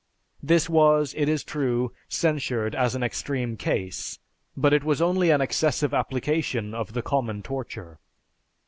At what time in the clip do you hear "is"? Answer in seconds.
1.29-1.43